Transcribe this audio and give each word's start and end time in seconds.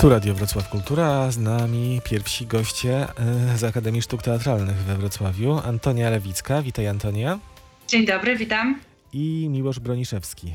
Tu 0.00 0.08
Radio 0.08 0.34
Wrocław 0.34 0.68
Kultura, 0.68 1.30
z 1.30 1.38
nami 1.38 2.00
pierwsi 2.04 2.46
goście 2.46 3.06
e, 3.54 3.58
z 3.58 3.64
Akademii 3.64 4.02
Sztuk 4.02 4.22
Teatralnych 4.22 4.76
we 4.76 4.96
Wrocławiu. 4.96 5.60
Antonia 5.64 6.10
Lewicka, 6.10 6.62
witaj 6.62 6.86
Antonia. 6.86 7.38
Dzień 7.88 8.06
dobry, 8.06 8.36
witam. 8.36 8.80
I 9.12 9.48
Miłosz 9.50 9.80
Broniszewski. 9.80 10.54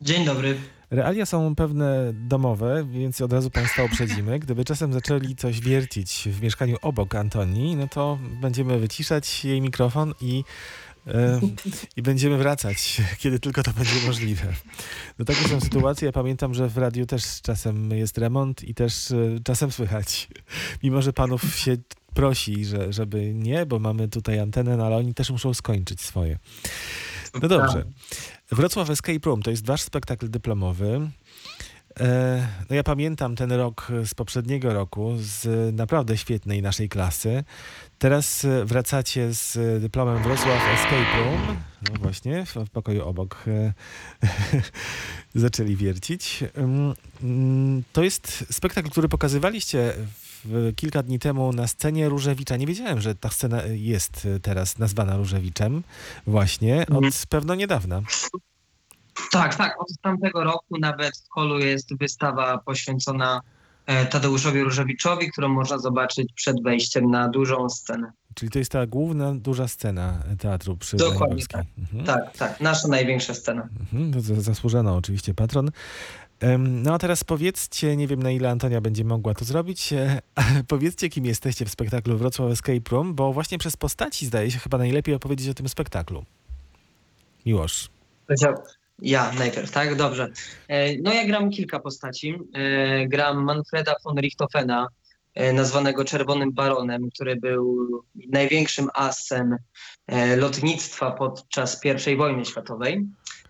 Dzień 0.00 0.24
dobry. 0.24 0.56
Realia 0.90 1.26
są 1.26 1.54
pewne 1.54 2.12
domowe, 2.12 2.86
więc 2.90 3.20
od 3.20 3.32
razu 3.32 3.50
Państwa 3.50 3.84
uprzedzimy. 3.92 4.38
Gdyby 4.38 4.64
czasem 4.64 4.92
zaczęli 4.92 5.36
coś 5.36 5.60
wiercić 5.60 6.28
w 6.32 6.42
mieszkaniu 6.42 6.76
obok 6.82 7.14
Antonii, 7.14 7.76
no 7.76 7.88
to 7.88 8.18
będziemy 8.40 8.78
wyciszać 8.78 9.44
jej 9.44 9.60
mikrofon 9.60 10.14
i, 10.20 10.44
i 11.96 12.02
będziemy 12.02 12.38
wracać, 12.38 13.00
kiedy 13.18 13.40
tylko 13.40 13.62
to 13.62 13.72
będzie 13.72 14.06
możliwe. 14.06 14.46
No 15.18 15.24
takie 15.24 15.48
są 15.48 15.60
sytuacje. 15.60 16.06
Ja 16.06 16.12
pamiętam, 16.12 16.54
że 16.54 16.68
w 16.68 16.78
radiu 16.78 17.06
też 17.06 17.40
czasem 17.42 17.90
jest 17.90 18.18
remont 18.18 18.64
i 18.64 18.74
też 18.74 19.10
e, 19.10 19.16
czasem 19.44 19.72
słychać. 19.72 20.28
Mimo, 20.82 21.02
że 21.02 21.12
panów 21.12 21.56
się 21.56 21.76
prosi, 22.14 22.64
że, 22.64 22.92
żeby 22.92 23.34
nie, 23.34 23.66
bo 23.66 23.78
mamy 23.78 24.08
tutaj 24.08 24.38
antenę, 24.38 24.76
no 24.76 24.86
ale 24.86 24.96
oni 24.96 25.14
też 25.14 25.30
muszą 25.30 25.54
skończyć 25.54 26.00
swoje. 26.00 26.38
No 27.42 27.48
dobrze. 27.48 27.84
Wrocław 28.50 28.90
Escape 28.90 29.20
Room 29.24 29.42
to 29.42 29.50
jest 29.50 29.66
wasz 29.66 29.82
spektakl 29.82 30.30
dyplomowy. 30.30 31.10
E, 32.00 32.48
no 32.70 32.76
ja 32.76 32.82
pamiętam 32.82 33.36
ten 33.36 33.52
rok 33.52 33.88
z 34.04 34.14
poprzedniego 34.14 34.72
roku, 34.74 35.12
z 35.18 35.46
naprawdę 35.76 36.16
świetnej 36.18 36.62
naszej 36.62 36.88
klasy. 36.88 37.44
Teraz 37.98 38.44
e, 38.44 38.64
wracacie 38.64 39.34
z 39.34 39.80
dyplomem 39.82 40.22
Wrocław 40.22 40.62
Escape 40.74 41.18
Room. 41.24 41.56
No 41.92 42.00
właśnie, 42.02 42.46
w, 42.46 42.70
pokoju 42.70 43.04
obok 43.04 43.44
e, 43.46 43.72
zaczęli 45.34 45.76
wiercić. 45.76 46.44
Mm, 46.54 46.94
mm, 47.22 47.82
To 47.92 48.02
jest 48.02 48.44
spektakl, 48.50 48.90
który 48.90 49.08
pokazywaliście 49.08 49.92
kilka 50.76 51.02
dni 51.02 51.18
temu 51.18 51.52
na 51.52 51.66
scenie 51.68 52.08
Różewicza. 52.08 52.56
Nie 52.56 52.66
wiedziałem, 52.66 53.00
że 53.00 53.14
ta 53.14 53.30
scena 53.30 53.62
jest 53.66 54.28
teraz 54.42 54.78
nazwana 54.78 55.16
Różewiczem 55.16 55.82
właśnie 56.26 56.82
od 56.82 56.90
Mhm. 56.90 57.12
pewno 57.28 57.54
niedawna. 57.54 58.02
Tak, 59.32 59.54
tak. 59.54 59.80
Od 59.80 59.88
tamtego 60.02 60.44
roku 60.44 60.78
nawet 60.80 61.16
w 61.16 61.28
holu 61.30 61.58
jest 61.58 61.98
wystawa 61.98 62.58
poświęcona 62.58 63.40
e, 63.86 64.06
Tadeuszowi 64.06 64.62
Różewiczowi, 64.62 65.30
którą 65.32 65.48
można 65.48 65.78
zobaczyć 65.78 66.32
przed 66.34 66.62
wejściem 66.62 67.10
na 67.10 67.28
dużą 67.28 67.68
scenę. 67.70 68.12
Czyli 68.34 68.50
to 68.50 68.58
jest 68.58 68.72
ta 68.72 68.86
główna, 68.86 69.34
duża 69.34 69.68
scena 69.68 70.22
teatru 70.38 70.76
przy 70.76 70.96
Dokładnie 70.96 71.46
tak. 71.46 71.66
Mhm. 71.78 72.04
Tak, 72.04 72.36
tak. 72.36 72.60
Nasza 72.60 72.88
największa 72.88 73.34
scena. 73.34 73.68
Mhm, 73.80 74.12
to 74.12 74.20
za- 74.20 74.40
zasłużono 74.40 74.96
oczywiście 74.96 75.34
patron. 75.34 75.70
No 76.58 76.94
a 76.94 76.98
teraz 76.98 77.24
powiedzcie, 77.24 77.96
nie 77.96 78.06
wiem 78.06 78.22
na 78.22 78.30
ile 78.30 78.50
Antonia 78.50 78.80
będzie 78.80 79.04
mogła 79.04 79.34
to 79.34 79.44
zrobić, 79.44 79.92
e, 79.92 80.20
powiedzcie 80.68 81.08
kim 81.08 81.26
jesteście 81.26 81.64
w 81.64 81.70
spektaklu 81.70 82.18
Wrocław 82.18 82.50
Escape 82.50 82.90
Room, 82.90 83.14
bo 83.14 83.32
właśnie 83.32 83.58
przez 83.58 83.76
postaci 83.76 84.26
zdaje 84.26 84.50
się 84.50 84.58
chyba 84.58 84.78
najlepiej 84.78 85.14
opowiedzieć 85.14 85.48
o 85.48 85.54
tym 85.54 85.68
spektaklu. 85.68 86.24
Miłosz. 87.46 87.90
Ja 89.02 89.32
najpierw, 89.32 89.70
tak? 89.70 89.96
Dobrze. 89.96 90.28
E, 90.68 90.96
No 91.02 91.12
ja 91.12 91.26
gram 91.26 91.50
kilka 91.50 91.80
postaci. 91.80 92.34
E, 92.54 93.08
Gram 93.08 93.44
Manfreda 93.44 93.94
von 94.04 94.18
Richthofena, 94.18 94.88
e, 95.34 95.52
nazwanego 95.52 96.04
Czerwonym 96.04 96.52
Baronem, 96.52 97.10
który 97.14 97.36
był 97.36 97.88
największym 98.28 98.88
asem 98.94 99.56
lotnictwa 100.36 101.10
podczas 101.10 101.80
I 102.12 102.16
wojny 102.16 102.44
światowej. 102.44 103.06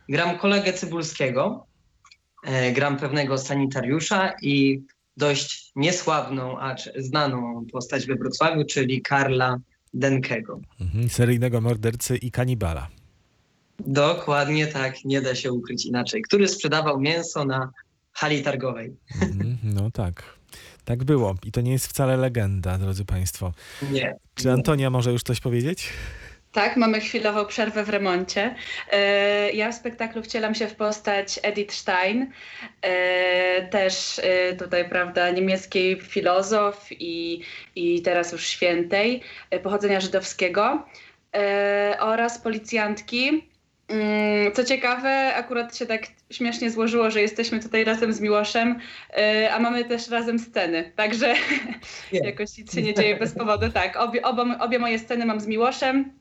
Gram 0.09 0.39
kolegę 0.39 0.73
Cybulskiego, 0.73 1.67
gram 2.75 2.97
pewnego 2.97 3.39
sanitariusza 3.39 4.33
i 4.43 4.83
dość 5.17 5.73
niesławną, 5.77 6.59
acz 6.59 6.89
znaną 6.97 7.67
postać 7.73 8.07
we 8.07 8.15
Wrocławiu, 8.15 8.65
czyli 8.65 9.03
Karla 9.03 9.57
Denkego. 9.95 10.61
Mhm, 10.81 11.09
seryjnego 11.09 11.61
mordercy 11.61 12.17
i 12.17 12.31
kanibala. 12.31 13.02
Dokładnie 13.81 14.67
tak, 14.67 15.05
nie 15.05 15.21
da 15.21 15.35
się 15.35 15.53
ukryć 15.53 15.87
inaczej. 15.87 16.23
Który 16.23 16.49
sprzedawał 16.49 17.01
mięso 17.01 17.45
na 17.45 17.71
hali 18.13 18.43
targowej. 18.43 18.97
Mhm, 19.23 19.59
no 19.63 19.91
tak. 19.91 20.23
Tak 20.85 21.05
było. 21.05 21.35
I 21.45 21.53
to 21.53 21.61
nie 21.61 21.73
jest 21.73 21.87
wcale 21.87 22.17
legenda, 22.17 22.79
drodzy 22.79 23.05
Państwo. 23.05 23.53
Nie. 23.91 24.17
Czy 24.35 24.53
Antonia 24.53 24.91
może 24.91 25.13
już 25.13 25.23
coś 25.23 25.41
powiedzieć? 25.41 25.89
Tak, 26.53 26.77
mamy 26.77 27.01
chwilową 27.01 27.47
przerwę 27.47 27.85
w 27.85 27.89
remoncie. 27.89 28.55
E, 28.91 29.53
Ja 29.53 29.73
w 29.73 29.75
spektaklu 29.75 30.23
wcielam 30.23 30.55
się 30.55 30.69
w 30.69 30.75
postać 30.75 31.41
Edith 31.43 31.75
Stein, 31.75 32.33
e, 32.83 33.69
też 33.69 34.19
e, 34.19 34.57
tutaj, 34.57 34.89
prawda, 34.89 35.31
niemieckiej 35.31 36.01
filozof 36.01 36.87
i, 36.91 37.41
i 37.77 38.03
teraz 38.03 38.33
już 38.33 38.47
świętej 38.47 39.23
pochodzenia 39.63 40.01
żydowskiego 40.01 40.87
oraz 42.01 42.39
policjantki. 42.39 43.52
Mm, 43.93 44.53
Co 44.53 44.65
ciekawe, 44.65 45.35
akurat 45.35 45.77
się 45.77 45.87
tak 45.87 46.07
śmiesznie 46.31 46.71
złożyło, 46.71 47.11
że 47.11 47.23
jesteśmy 47.23 47.61
tutaj 47.61 47.85
razem 47.85 48.13
z 48.13 48.21
Miłoszem, 48.21 48.79
e, 49.17 49.55
a 49.55 49.59
mamy 49.59 49.85
też 49.85 50.11
razem 50.11 50.39
sceny, 50.39 50.93
także 50.97 51.35
jakoś 52.13 52.59
nic 52.59 52.75
się 52.75 52.83
nie 52.83 52.95
dzieje 52.95 53.17
bez 53.17 53.35
powodu. 53.35 53.71
Tak, 53.71 53.97
obie, 53.97 54.23
oba, 54.23 54.59
obie 54.59 54.79
moje 54.79 54.99
sceny 54.99 55.27
mam 55.27 55.41
z 55.41 55.47
Miłoszem, 55.47 56.13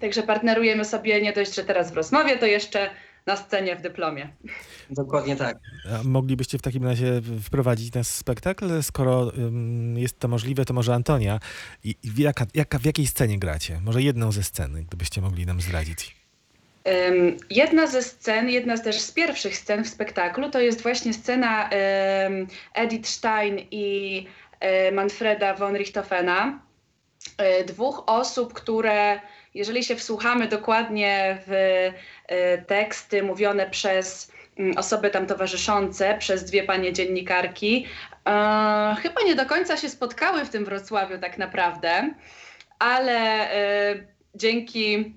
także 0.00 0.22
partnerujemy 0.22 0.84
sobie 0.84 1.22
nie 1.22 1.32
dość, 1.32 1.54
że 1.54 1.64
teraz 1.64 1.92
w 1.92 1.96
rozmowie, 1.96 2.36
to 2.36 2.46
jeszcze 2.46 2.90
na 3.26 3.36
scenie 3.36 3.76
w 3.76 3.82
dyplomie. 3.82 4.28
Dokładnie 4.90 5.36
tak. 5.36 5.58
A 5.92 6.02
moglibyście 6.04 6.58
w 6.58 6.62
takim 6.62 6.84
razie 6.84 7.22
wprowadzić 7.42 7.94
nas 7.94 8.10
w 8.10 8.14
spektakl? 8.14 8.82
Skoro 8.82 9.34
ym, 9.38 9.98
jest 9.98 10.18
to 10.18 10.28
możliwe, 10.28 10.64
to 10.64 10.74
może 10.74 10.94
Antonia. 10.94 11.40
I, 11.84 11.94
i 12.02 12.10
w, 12.10 12.18
jaka, 12.18 12.46
jaka, 12.54 12.78
w 12.78 12.84
jakiej 12.84 13.06
scenie 13.06 13.38
gracie? 13.38 13.80
Może 13.84 14.02
jedną 14.02 14.32
ze 14.32 14.42
scen, 14.42 14.84
gdybyście 14.88 15.20
mogli 15.20 15.46
nam 15.46 15.60
zdradzić. 15.60 16.17
Jedna 17.50 17.86
ze 17.86 18.02
scen, 18.02 18.50
jedna 18.50 18.76
z 18.76 18.82
też 18.82 19.00
z 19.00 19.12
pierwszych 19.12 19.56
scen 19.56 19.84
w 19.84 19.88
spektaklu, 19.88 20.50
to 20.50 20.60
jest 20.60 20.82
właśnie 20.82 21.12
scena 21.12 21.70
Edith 22.74 23.08
Stein 23.08 23.58
i 23.70 24.26
y, 24.88 24.92
Manfreda 24.92 25.54
von 25.54 25.76
Richthofena. 25.76 26.60
Y, 27.60 27.64
Dwóch 27.64 28.02
osób, 28.06 28.52
które, 28.52 29.20
jeżeli 29.54 29.84
się 29.84 29.96
wsłuchamy 29.96 30.48
dokładnie 30.48 31.38
w 31.46 31.52
y, 31.52 32.64
teksty 32.66 33.22
mówione 33.22 33.70
przez 33.70 34.32
mm, 34.58 34.78
osoby 34.78 35.10
tam 35.10 35.26
towarzyszące, 35.26 36.16
przez 36.18 36.44
dwie 36.44 36.62
panie 36.62 36.92
dziennikarki, 36.92 37.86
e, 38.26 38.96
chyba 39.02 39.22
nie 39.26 39.34
do 39.34 39.46
końca 39.46 39.76
się 39.76 39.88
spotkały 39.88 40.44
w 40.44 40.50
tym 40.50 40.64
Wrocławiu 40.64 41.18
tak 41.18 41.38
naprawdę, 41.38 42.14
ale 42.78 43.48
dzięki 44.34 45.14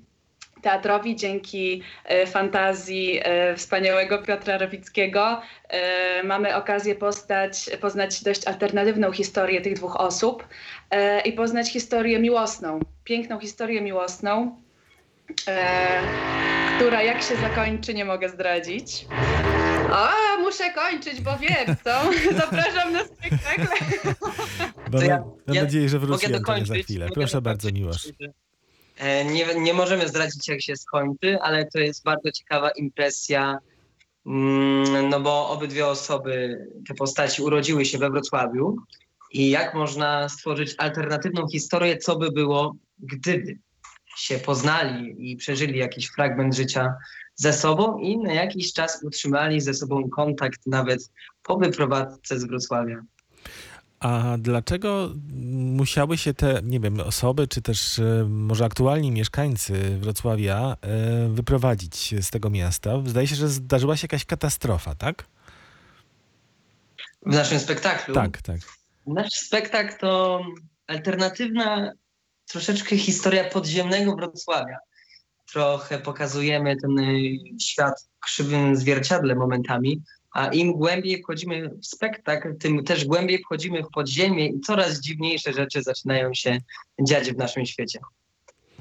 teatrowi, 0.62 1.16
dzięki 1.16 1.84
e, 2.06 2.28
fantazji 2.28 3.20
e, 3.24 3.56
wspaniałego 3.56 4.18
Piotra 4.24 4.58
Rowickiego 4.58 5.42
e, 5.70 6.24
mamy 6.24 6.56
okazję 6.56 6.96
postać, 6.96 7.70
poznać 7.82 8.24
dość 8.24 8.48
alternatywną 8.48 9.12
historię 9.12 9.62
tych 9.62 9.74
dwóch 9.74 9.96
osób 9.96 10.48
i 11.26 11.34
poznać 11.34 11.72
historię 11.72 12.20
miłosną, 12.20 12.80
piękną 13.04 13.40
historię 13.40 13.82
miłosną, 13.82 14.62
która 16.76 17.04
jak 17.04 17.22
się 17.24 17.36
zakończy, 17.36 17.94
nie 17.94 18.06
mogę 18.06 18.30
zdradzić. 18.30 19.06
A, 19.92 20.14
muszę 20.40 20.72
kończyć, 20.74 21.22
bo 21.22 21.38
wiem, 21.38 21.76
co? 21.84 22.02
Zapraszam 22.42 22.94
na 22.94 23.04
spektakl. 23.06 23.68
Mam, 24.92 25.06
ja- 25.06 25.18
mam 25.48 25.56
ja 25.56 25.64
nadzieję, 25.64 25.90
że 25.90 26.00
wróci 26.00 26.32
Mogę 26.32 26.66
za 26.66 26.76
chwilę. 26.76 27.08
Proszę 27.14 27.42
bardzo, 27.42 27.70
Miłosz. 27.72 28.08
E, 28.98 29.26
Nie, 29.26 29.46
nie 29.56 29.74
możemy 29.74 30.08
zdradzić, 30.08 30.48
jak 30.48 30.62
się 30.62 30.76
skończy, 30.76 31.40
ale 31.42 31.66
to 31.66 31.80
jest 31.80 32.04
bardzo 32.04 32.32
ciekawa 32.32 32.70
impresja, 32.70 33.58
mm, 34.26 35.10
no 35.10 35.20
bo 35.20 35.50
obydwie 35.50 35.88
osoby, 35.88 36.66
te 36.88 36.94
postaci 36.94 37.42
urodziły 37.42 37.86
się 37.86 37.98
we 37.98 38.10
Wrocławiu 38.10 38.76
i 39.32 39.50
jak 39.50 39.74
można 39.74 40.30
stworzyć 40.30 40.76
alternatywną 40.78 41.48
historię, 41.48 41.98
co 41.98 42.16
by 42.16 42.32
było, 42.32 42.76
gdyby 43.00 43.58
się 44.18 44.38
poznali 44.38 45.32
i 45.32 45.38
przeżyli 45.38 45.80
jakiś 45.80 46.08
fragment 46.08 46.56
życia 46.56 46.94
ze 47.36 47.54
sobą 47.54 47.98
i 47.98 48.18
na 48.18 48.34
jakiś 48.34 48.74
czas 48.74 49.04
utrzymali 49.04 49.62
ze 49.62 49.74
sobą 49.74 50.10
kontakt 50.10 50.60
nawet 50.66 51.12
po 51.44 51.58
wyprowadzce 51.58 52.40
z 52.40 52.46
Wrocławia. 52.46 53.02
A 54.02 54.38
dlaczego 54.40 55.10
musiały 55.54 56.18
się 56.18 56.34
te, 56.34 56.62
nie 56.64 56.80
wiem, 56.80 57.00
osoby, 57.00 57.48
czy 57.48 57.62
też 57.62 58.00
e, 58.00 58.26
może 58.30 58.66
aktualni 58.66 59.12
mieszkańcy 59.12 59.98
Wrocławia 60.00 60.78
e, 60.82 61.28
wyprowadzić 61.30 62.16
z 62.22 62.30
tego 62.30 62.50
miasta? 62.50 62.92
Zdaje 63.06 63.28
się, 63.28 63.36
że 63.36 63.50
zdarzyła 63.50 63.98
się 63.98 64.06
jakaś 64.06 64.26
katastrofa, 64.26 64.96
tak? 64.96 65.26
W 67.26 67.36
naszym 67.36 67.60
spektaklu 67.60 68.16
Tak, 68.16 68.42
tak. 68.42 68.60
Nasz 69.08 69.34
spektakl 69.34 69.98
to 70.00 70.42
alternatywna 70.88 71.94
troszeczkę 72.48 72.98
historia 72.98 73.50
podziemnego 73.50 74.16
Wrocławia. 74.16 74.78
Trochę 75.52 76.00
pokazujemy 76.00 76.76
ten 76.82 77.00
y, 77.00 77.38
świat 77.62 77.94
w 78.18 78.20
krzywym 78.20 78.76
zwierciadle 78.76 79.36
momentami, 79.36 80.02
A 80.32 80.48
im 80.48 80.74
głębiej 80.74 81.24
wchodzimy 81.24 81.70
w 81.70 81.86
spektakl, 81.86 82.58
tym 82.58 82.84
też 82.84 83.06
głębiej 83.06 83.38
wchodzimy 83.38 83.84
w 83.84 83.90
podziemie 83.90 84.48
i 84.48 84.60
coraz 84.60 85.00
dziwniejsze 85.00 85.54
rzeczy 85.54 85.84
zaczynają 85.84 86.34
się 86.34 86.58
dziać 87.02 87.32
w 87.32 87.38
naszym 87.38 87.66
świecie. 87.66 88.00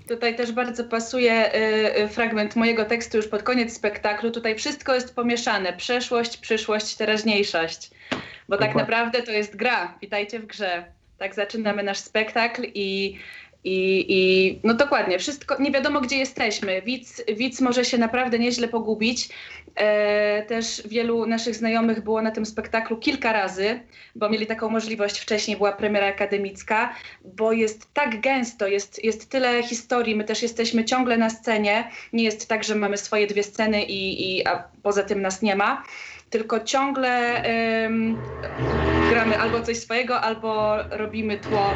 Tutaj 0.08 0.36
też 0.36 0.52
bardzo 0.52 0.84
pasuje 0.84 1.54
y, 1.54 2.02
y, 2.02 2.08
fragment 2.08 2.56
mojego 2.56 2.84
tekstu 2.84 3.16
już 3.16 3.28
pod 3.28 3.42
koniec 3.42 3.72
spektaklu. 3.76 4.30
Tutaj 4.30 4.56
wszystko 4.56 4.94
jest 4.94 5.14
pomieszane: 5.14 5.72
przeszłość, 5.72 6.36
przyszłość, 6.36 6.96
teraźniejszość. 6.96 7.90
Bo 8.48 8.56
tak 8.56 8.74
naprawdę 8.74 9.22
to 9.22 9.32
jest 9.32 9.56
gra. 9.56 9.98
Witajcie 10.00 10.40
w 10.40 10.46
grze. 10.46 10.84
Tak 11.18 11.34
zaczynamy 11.34 11.82
nasz 11.82 11.98
spektakl 11.98 12.62
i, 12.74 13.18
i, 13.64 14.06
i 14.08 14.60
no 14.64 14.74
dokładnie, 14.74 15.18
wszystko, 15.18 15.62
nie 15.62 15.70
wiadomo 15.70 16.00
gdzie 16.00 16.16
jesteśmy. 16.16 16.82
Widz, 16.82 17.22
widz 17.36 17.60
może 17.60 17.84
się 17.84 17.98
naprawdę 17.98 18.38
nieźle 18.38 18.68
pogubić. 18.68 19.28
E, 19.74 20.42
też 20.42 20.82
wielu 20.88 21.26
naszych 21.26 21.54
znajomych 21.54 22.04
było 22.04 22.22
na 22.22 22.30
tym 22.30 22.46
spektaklu 22.46 22.96
kilka 22.96 23.32
razy, 23.32 23.80
bo 24.14 24.28
mieli 24.28 24.46
taką 24.46 24.70
możliwość 24.70 25.18
wcześniej, 25.18 25.56
była 25.56 25.72
premiera 25.72 26.06
akademicka, 26.06 26.94
bo 27.24 27.52
jest 27.52 27.94
tak 27.94 28.20
gęsto, 28.20 28.66
jest, 28.66 29.04
jest 29.04 29.30
tyle 29.30 29.62
historii, 29.62 30.16
my 30.16 30.24
też 30.24 30.42
jesteśmy 30.42 30.84
ciągle 30.84 31.16
na 31.16 31.30
scenie. 31.30 31.90
Nie 32.12 32.24
jest 32.24 32.48
tak, 32.48 32.64
że 32.64 32.74
mamy 32.74 32.96
swoje 32.96 33.26
dwie 33.26 33.42
sceny 33.42 33.82
i, 33.82 34.30
i 34.36 34.46
a 34.46 34.64
poza 34.82 35.02
tym 35.02 35.22
nas 35.22 35.42
nie 35.42 35.56
ma. 35.56 35.82
Tylko 36.30 36.60
ciągle 36.60 37.42
gramy 39.10 39.38
albo 39.38 39.62
coś 39.62 39.78
swojego, 39.78 40.20
albo 40.20 40.76
robimy 40.90 41.38
tło 41.38 41.70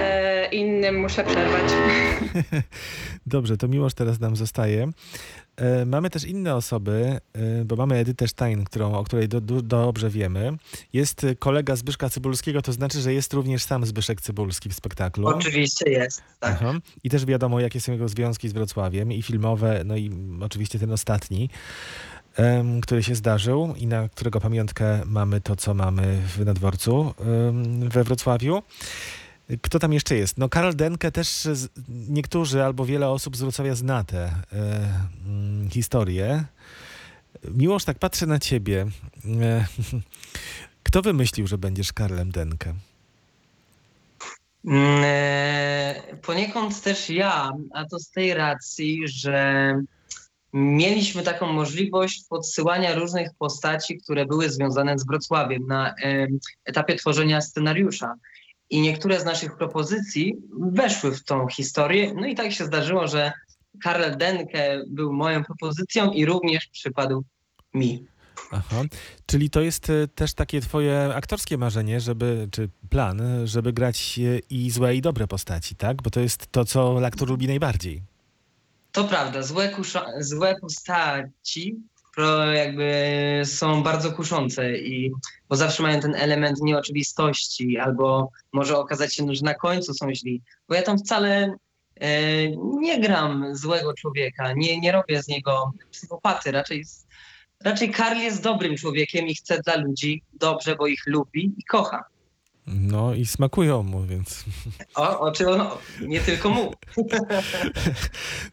e, 0.00 0.48
innym. 0.48 1.00
Muszę 1.00 1.24
przerwać. 1.24 1.72
Dobrze, 3.26 3.56
to 3.56 3.68
Miłosz 3.68 3.94
teraz 3.94 4.20
nam 4.20 4.36
zostaje. 4.36 4.90
E, 5.56 5.86
Mamy 5.86 6.10
też 6.10 6.24
inne 6.24 6.54
osoby, 6.54 7.20
e, 7.32 7.64
bo 7.64 7.76
mamy 7.76 7.96
Edytę 7.96 8.28
Stein, 8.28 8.64
którą, 8.64 8.94
o 8.94 9.04
której 9.04 9.28
do, 9.28 9.40
do, 9.40 9.62
dobrze 9.62 10.10
wiemy. 10.10 10.52
Jest 10.92 11.26
kolega 11.38 11.76
Zbyszka 11.76 12.10
Cybulskiego, 12.10 12.62
to 12.62 12.72
znaczy, 12.72 13.00
że 13.00 13.14
jest 13.14 13.32
również 13.32 13.62
sam 13.62 13.86
Zbyszek 13.86 14.20
Cybulski 14.20 14.68
w 14.68 14.74
spektaklu. 14.74 15.26
Oczywiście 15.26 15.90
jest, 15.90 16.22
tak. 16.40 16.52
Aha. 16.52 16.72
I 17.04 17.10
też 17.10 17.26
wiadomo, 17.26 17.60
jakie 17.60 17.80
są 17.80 17.92
jego 17.92 18.08
związki 18.08 18.48
z 18.48 18.52
Wrocławiem 18.52 19.12
i 19.12 19.22
filmowe, 19.22 19.82
no 19.84 19.96
i 19.96 20.10
oczywiście 20.40 20.78
ten 20.78 20.92
ostatni, 20.92 21.50
który 22.82 23.02
się 23.02 23.14
zdarzył 23.14 23.74
i 23.76 23.86
na 23.86 24.08
którego 24.08 24.40
pamiątkę 24.40 25.00
mamy 25.06 25.40
to, 25.40 25.56
co 25.56 25.74
mamy 25.74 26.22
w 26.36 26.44
Nadworcu 26.46 27.14
em, 27.20 27.88
we 27.88 28.04
Wrocławiu. 28.04 28.62
Kto 29.62 29.78
tam 29.78 29.92
jeszcze 29.92 30.16
jest? 30.16 30.38
No 30.38 30.48
Karol 30.48 30.76
Denke 30.76 31.12
też 31.12 31.48
niektórzy 31.88 32.64
albo 32.64 32.86
wiele 32.86 33.08
osób 33.08 33.36
z 33.36 33.40
Wrocławia 33.40 33.74
zna 33.74 34.04
tę 34.04 34.18
e, 34.24 34.32
mm, 35.26 35.70
historię. 35.70 36.44
Miłoż, 37.44 37.84
tak 37.84 37.98
patrzę 37.98 38.26
na 38.26 38.38
ciebie. 38.38 38.86
E, 39.42 39.66
kto 40.86 41.02
wymyślił, 41.02 41.46
że 41.46 41.58
będziesz 41.58 41.92
Karlem 41.92 42.30
Denke? 42.30 42.74
Mm, 44.64 45.02
e, 45.04 46.16
Poniekąd 46.22 46.82
też 46.82 47.10
ja, 47.10 47.50
a 47.74 47.84
to 47.84 47.98
z 47.98 48.10
tej 48.10 48.34
racji, 48.34 49.08
że 49.08 49.74
mieliśmy 50.52 51.22
taką 51.22 51.52
możliwość 51.52 52.24
podsyłania 52.28 52.94
różnych 52.94 53.28
postaci, 53.38 53.98
które 53.98 54.26
były 54.26 54.50
związane 54.50 54.98
z 54.98 55.06
Wrocławiem 55.06 55.66
na 55.66 55.94
etapie 56.64 56.94
tworzenia 56.94 57.40
scenariusza. 57.40 58.14
I 58.70 58.80
niektóre 58.80 59.20
z 59.20 59.24
naszych 59.24 59.56
propozycji 59.56 60.36
weszły 60.60 61.14
w 61.14 61.24
tą 61.24 61.48
historię. 61.48 62.14
No 62.14 62.26
i 62.26 62.34
tak 62.34 62.52
się 62.52 62.64
zdarzyło, 62.64 63.08
że 63.08 63.32
Karl 63.82 64.16
Denke 64.16 64.82
był 64.88 65.12
moją 65.12 65.44
propozycją 65.44 66.12
i 66.12 66.24
również 66.24 66.66
przypadł 66.66 67.24
mi. 67.74 68.06
Aha. 68.50 68.82
Czyli 69.26 69.50
to 69.50 69.60
jest 69.60 69.90
e, 69.90 70.08
też 70.08 70.34
takie 70.34 70.60
twoje 70.60 71.14
aktorskie 71.14 71.58
marzenie, 71.58 72.00
żeby, 72.00 72.48
czy 72.50 72.68
plan, 72.90 73.20
e, 73.20 73.46
żeby 73.46 73.72
grać 73.72 74.18
e, 74.18 74.38
i 74.50 74.70
złe, 74.70 74.96
i 74.96 75.00
dobre 75.00 75.26
postaci, 75.26 75.74
tak? 75.74 76.02
Bo 76.02 76.10
to 76.10 76.20
jest 76.20 76.52
to, 76.52 76.64
co 76.64 77.06
aktor 77.06 77.28
lubi 77.28 77.46
najbardziej. 77.46 78.02
To 78.96 79.04
prawda, 79.04 79.42
złe, 79.42 79.68
kusza, 79.68 80.06
złe 80.18 80.56
postaci 80.60 81.76
pro 82.14 82.52
jakby 82.52 83.42
są 83.44 83.82
bardzo 83.82 84.12
kuszące 84.12 84.78
i 84.78 85.12
bo 85.48 85.56
zawsze 85.56 85.82
mają 85.82 86.00
ten 86.00 86.14
element 86.14 86.58
nieoczywistości, 86.62 87.78
albo 87.78 88.30
może 88.52 88.78
okazać 88.78 89.14
się, 89.14 89.34
że 89.34 89.44
na 89.44 89.54
końcu 89.54 89.94
są 89.94 90.14
źli. 90.14 90.42
Bo 90.68 90.74
ja 90.74 90.82
tam 90.82 90.98
wcale 90.98 91.56
e, 92.00 92.10
nie 92.56 93.00
gram 93.00 93.56
złego 93.56 93.94
człowieka, 93.94 94.52
nie, 94.52 94.80
nie 94.80 94.92
robię 94.92 95.22
z 95.22 95.28
niego 95.28 95.72
psychopaty, 95.90 96.52
raczej, 96.52 96.84
raczej 97.64 97.90
Karl 97.90 98.18
jest 98.18 98.42
dobrym 98.42 98.76
człowiekiem 98.76 99.26
i 99.26 99.34
chce 99.34 99.60
dla 99.60 99.76
ludzi 99.76 100.22
dobrze, 100.32 100.76
bo 100.76 100.86
ich 100.86 101.02
lubi 101.06 101.54
i 101.58 101.64
kocha. 101.64 102.04
No 102.66 103.14
i 103.14 103.26
smakują 103.26 103.82
mu, 103.82 104.02
więc... 104.06 104.44
O, 104.94 105.20
o 105.20 105.32
czym 105.32 105.48
on, 105.48 105.68
nie 106.00 106.20
tylko 106.20 106.50
mu. 106.50 106.72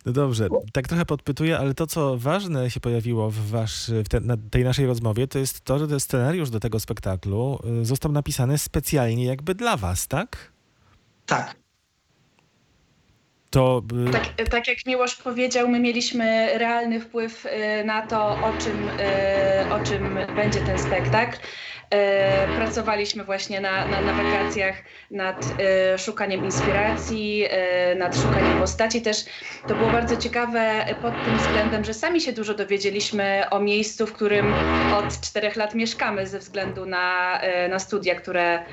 No 0.05 0.11
dobrze, 0.11 0.47
tak 0.73 0.87
trochę 0.87 1.05
podpytuję, 1.05 1.57
ale 1.57 1.73
to, 1.73 1.87
co 1.87 2.17
ważne 2.17 2.71
się 2.71 2.79
pojawiło 2.79 3.29
w, 3.31 3.49
wasz, 3.49 3.91
w 4.05 4.09
te, 4.09 4.19
na 4.19 4.37
tej 4.51 4.63
naszej 4.63 4.85
rozmowie, 4.85 5.27
to 5.27 5.39
jest 5.39 5.61
to, 5.61 5.79
że 5.79 5.87
ten 5.87 5.99
scenariusz 5.99 6.49
do 6.49 6.59
tego 6.59 6.79
spektaklu 6.79 7.59
y, 7.81 7.85
został 7.85 8.11
napisany 8.11 8.57
specjalnie 8.57 9.25
jakby 9.25 9.55
dla 9.55 9.77
was, 9.77 10.07
tak? 10.07 10.51
Tak. 11.25 11.55
To... 13.49 13.81
y, 14.07 14.11
Tak, 14.11 14.49
tak 14.49 14.67
jak 14.67 14.77
Miłosz 14.85 15.15
powiedział, 15.15 15.67
my 15.67 15.79
mieliśmy 15.79 16.57
realny 16.57 16.99
wpływ 16.99 17.45
y, 17.45 17.83
na 17.85 18.07
to, 18.07 18.27
o 18.27 18.53
czym, 18.59 18.89
o 19.71 19.83
czym 19.85 20.17
będzie 20.35 20.61
ten 20.61 20.79
spektakl. 20.79 21.37
Y, 21.93 22.53
Pracowaliśmy 22.53 23.23
właśnie 23.23 23.61
na, 23.61 23.87
na, 23.87 24.01
na 24.01 24.13
wakacjach 24.13 24.75
nad 25.11 25.53
y, 25.95 25.97
szukaniem 25.97 26.43
inspiracji, 26.45 27.45
y, 27.91 27.95
nad 27.95 28.17
szukaniem 28.17 28.57
postaci. 28.57 29.01
Też 29.01 29.25
to 29.65 29.75
było 29.75 29.89
bardzo 29.89 30.17
ciekawe 30.17 30.85
pod 31.01 31.23
tym 31.23 31.37
względem, 31.37 31.83
że 31.83 31.93
sami 31.93 32.21
się 32.21 32.33
dużo 32.33 32.53
dowiedzieliśmy 32.53 33.43
o 33.51 33.59
miejscu, 33.59 34.07
w 34.07 34.13
którym 34.13 34.55
od 34.89 35.19
czterech 35.21 35.55
lat 35.55 35.75
mieszkamy 35.75 36.27
ze 36.27 36.39
względu 36.39 36.85
na, 36.85 37.41
na 37.69 37.79
studia, 37.79 38.15
które 38.15 38.65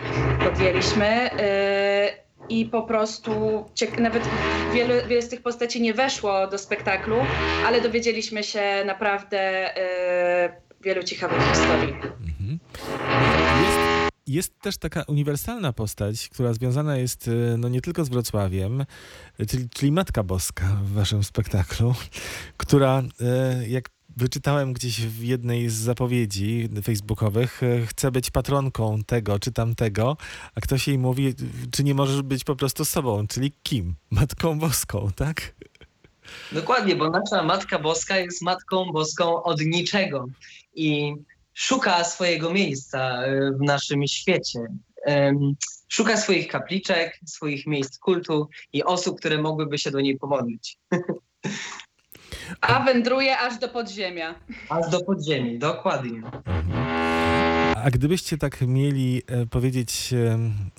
podjęliśmy. 0.42 1.30
I 2.48 2.66
po 2.66 2.82
prostu 2.82 3.64
nawet 3.98 4.28
wiele, 4.68 5.06
wiele 5.06 5.22
z 5.22 5.28
tych 5.28 5.42
postaci 5.42 5.80
nie 5.82 5.94
weszło 5.94 6.46
do 6.46 6.58
spektaklu, 6.58 7.30
ale 7.60 7.80
dowiedzieliśmy 7.80 8.42
się 8.44 8.62
naprawdę 8.86 9.38
e, 9.76 10.62
wielu 10.80 11.02
ciekawych 11.02 11.42
historii. 11.42 12.00
Jest, 13.60 14.10
jest 14.26 14.60
też 14.60 14.78
taka 14.78 15.02
uniwersalna 15.02 15.72
postać, 15.72 16.28
która 16.28 16.52
związana 16.52 16.96
jest 16.96 17.28
y, 17.28 17.54
no, 17.58 17.68
nie 17.68 17.80
tylko 17.80 18.04
z 18.04 18.08
Wrocławiem, 18.08 18.84
y, 19.40 19.46
czyli, 19.46 19.68
czyli 19.70 19.92
Matka 19.92 20.22
Boska 20.22 20.66
w 20.84 20.92
waszym 20.92 21.24
spektaklu, 21.24 21.94
która, 22.56 23.02
y, 23.62 23.68
jak 23.68 23.88
wyczytałem 24.16 24.72
gdzieś 24.72 25.00
w 25.00 25.22
jednej 25.22 25.68
z 25.68 25.74
zapowiedzi 25.74 26.68
facebookowych, 26.82 27.60
chce 27.86 28.10
być 28.10 28.30
patronką 28.30 29.02
tego 29.06 29.38
czy 29.38 29.52
tamtego, 29.52 30.16
a 30.54 30.60
ktoś 30.60 30.88
jej 30.88 30.98
mówi, 30.98 31.34
czy 31.72 31.84
nie 31.84 31.94
możesz 31.94 32.22
być 32.22 32.44
po 32.44 32.56
prostu 32.56 32.84
sobą, 32.84 33.26
czyli 33.26 33.52
kim? 33.62 33.94
Matką 34.10 34.58
Boską, 34.58 35.10
tak? 35.16 35.54
Dokładnie, 36.52 36.96
bo 36.96 37.10
nasza 37.10 37.42
Matka 37.42 37.78
Boska 37.78 38.18
jest 38.18 38.42
Matką 38.42 38.92
Boską 38.92 39.42
od 39.42 39.60
niczego 39.60 40.26
i 40.74 41.14
szuka 41.54 42.04
swojego 42.04 42.52
miejsca 42.52 43.22
e, 43.22 43.50
w 43.50 43.60
naszym 43.60 44.06
świecie. 44.06 44.60
Szuka 45.88 46.16
swoich 46.16 46.48
kapliczek, 46.48 47.18
swoich 47.26 47.66
miejsc 47.66 47.98
kultu 47.98 48.48
i 48.72 48.84
osób, 48.84 49.18
które 49.18 49.42
mogłyby 49.42 49.78
się 49.78 49.90
do 49.90 50.00
niej 50.00 50.18
pomodlić. 50.18 50.78
A 52.60 52.84
wędruje 52.84 53.38
aż 53.38 53.58
do 53.58 53.68
podziemia. 53.68 54.34
Aż 54.68 54.90
do 54.90 55.00
podziemi, 55.00 55.58
dokładnie. 55.58 56.22
A 57.84 57.90
gdybyście 57.90 58.38
tak 58.38 58.60
mieli 58.60 59.22
e, 59.26 59.46
powiedzieć 59.46 60.14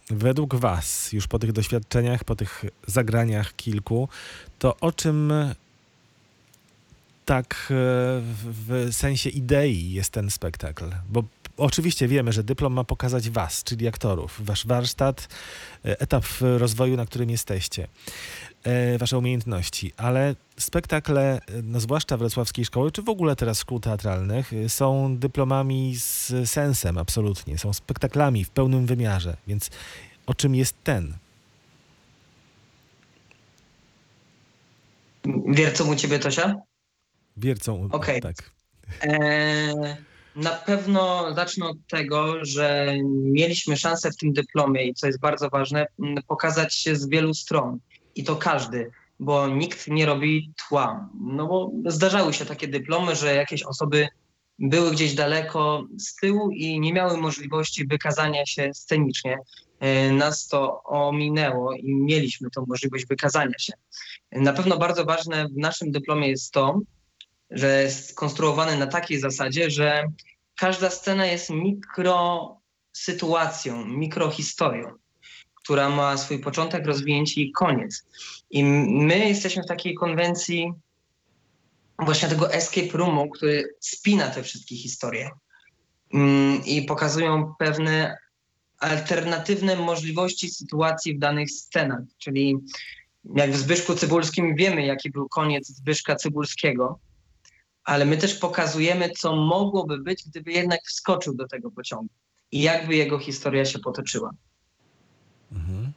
według 0.09 0.55
was, 0.55 1.13
już 1.13 1.27
po 1.27 1.39
tych 1.39 1.51
doświadczeniach, 1.51 2.23
po 2.23 2.35
tych 2.35 2.65
zagraniach 2.87 3.55
kilku, 3.55 4.09
to 4.59 4.75
o 4.81 4.91
czym 4.91 5.33
tak 7.25 7.53
e, 7.53 7.73
w, 8.43 8.87
sensie 8.91 9.29
idei 9.29 9.91
jest 9.91 10.09
ten 10.09 10.29
spektakl? 10.29 10.85
Bo 11.09 11.23
oczywiście 11.57 12.07
wiemy, 12.07 12.33
że 12.33 12.43
dyplom 12.43 12.73
ma 12.73 12.83
pokazać 12.83 13.29
was, 13.29 13.63
czyli 13.63 13.87
aktorów, 13.87 14.41
wasz 14.45 14.67
warsztat, 14.67 15.27
e, 15.85 15.99
etap 15.99 16.25
rozwoju, 16.57 16.97
na 16.97 17.05
którym 17.05 17.29
jesteście, 17.29 17.87
e, 18.63 18.97
wasze 18.97 19.17
umiejętności, 19.17 19.93
ale 19.97 20.35
spektakle, 20.57 21.41
no 21.63 21.79
zwłaszcza 21.79 22.17
wrocławskiej 22.17 22.65
szkoły, 22.65 22.91
czy 22.91 23.01
w 23.01 23.09
ogóle 23.09 23.35
teraz 23.35 23.59
szkół 23.59 23.79
teatralnych, 23.79 24.51
są 24.67 25.17
dyplomami 25.17 25.95
z 25.95 26.33
sensem 26.49 26.97
absolutnie, 26.97 27.57
są 27.57 27.73
spektaklami 27.73 28.45
w 28.45 28.49
pełnym 28.49 28.85
wymiarze, 28.85 29.37
więc 29.47 29.69
o 30.25 30.33
czym 30.33 30.55
jest 30.55 30.75
ten? 30.83 31.13
Wiercą 35.47 35.91
u 35.91 35.95
ciebie, 35.95 36.19
Tosia? 36.19 36.70
Wiercą, 37.41 37.89
Okej. 37.91 38.21
tak. 38.21 38.35
Eee, 39.01 39.75
Na 40.35 40.49
pewno 40.49 41.33
zacznę 41.35 41.65
od 41.65 41.77
tego, 41.89 42.45
że 42.45 42.93
mieliśmy 43.23 43.77
szansę 43.77 44.11
w 44.11 44.17
tym 44.17 44.33
dyplomie 44.33 44.83
i 44.87 44.93
co 44.93 45.07
jest 45.07 45.19
bardzo 45.19 45.49
ważne, 45.49 45.85
pokazać 46.27 46.75
się 46.75 46.95
z 46.95 47.09
wielu 47.09 47.33
stron. 47.33 47.79
I 48.15 48.23
to 48.23 48.35
każdy, 48.35 48.91
bo 49.19 49.47
nikt 49.47 49.87
nie 49.87 50.05
robi 50.05 50.51
tła. 50.67 51.09
No 51.21 51.47
bo 51.47 51.71
zdarzały 51.85 52.33
się 52.33 52.45
takie 52.45 52.67
dyplomy, 52.67 53.15
że 53.15 53.35
jakieś 53.35 53.63
osoby 53.63 54.07
były 54.59 54.91
gdzieś 54.91 55.13
daleko 55.13 55.83
z 55.97 56.15
tyłu 56.15 56.51
i 56.51 56.79
nie 56.79 56.93
miały 56.93 57.17
możliwości 57.17 57.87
wykazania 57.87 58.45
się 58.45 58.71
scenicznie. 58.73 59.37
E, 59.79 60.11
Nas 60.11 60.47
to 60.47 60.83
ominęło 60.83 61.73
i 61.73 61.95
mieliśmy 61.95 62.49
tą 62.49 62.65
możliwość 62.67 63.05
wykazania 63.05 63.59
się. 63.59 63.73
Na 64.31 64.53
pewno 64.53 64.77
bardzo 64.77 65.05
ważne 65.05 65.47
w 65.47 65.57
naszym 65.57 65.91
dyplomie 65.91 66.29
jest 66.29 66.51
to, 66.53 66.79
że 67.51 67.83
jest 67.83 68.09
skonstruowany 68.09 68.77
na 68.77 68.87
takiej 68.87 69.19
zasadzie, 69.19 69.71
że 69.71 70.03
każda 70.55 70.89
scena 70.89 71.25
jest 71.25 71.49
mikrosytuacją, 71.49 73.85
mikrohistorią, 73.85 74.91
która 75.55 75.89
ma 75.89 76.17
swój 76.17 76.39
początek, 76.39 76.85
rozwinięcie 76.85 77.41
i 77.41 77.51
koniec. 77.51 78.03
I 78.49 78.63
my 78.63 79.27
jesteśmy 79.27 79.63
w 79.63 79.67
takiej 79.67 79.95
konwencji 79.95 80.73
właśnie 81.99 82.29
tego 82.29 82.53
escape 82.53 82.97
roomu, 82.97 83.29
który 83.29 83.75
spina 83.79 84.27
te 84.27 84.43
wszystkie 84.43 84.75
historie 84.75 85.29
Mm, 86.13 86.65
i 86.65 86.81
pokazują 86.81 87.53
pewne 87.59 88.17
alternatywne 88.77 89.75
możliwości 89.75 90.49
sytuacji 90.49 91.15
w 91.15 91.19
danych 91.19 91.51
scenach, 91.51 92.01
czyli 92.17 92.57
jak 93.35 93.51
w 93.51 93.57
Zbyszku 93.57 93.95
Cybulskim 93.95 94.55
wiemy, 94.55 94.85
jaki 94.85 95.11
był 95.11 95.29
koniec 95.29 95.67
Zbyszka 95.67 96.15
Cybulskiego, 96.15 96.99
ale 97.83 98.05
my 98.05 98.17
też 98.17 98.35
pokazujemy, 98.35 99.09
co 99.09 99.35
mogłoby 99.35 99.97
być, 99.97 100.23
gdyby 100.27 100.51
jednak 100.51 100.79
wskoczył 100.87 101.35
do 101.35 101.47
tego 101.47 101.71
pociągu 101.71 102.13
i 102.51 102.61
jakby 102.61 102.95
jego 102.95 103.19
historia 103.19 103.65
się 103.65 103.79
potoczyła. 103.79 104.31
Mhm. 105.51 105.91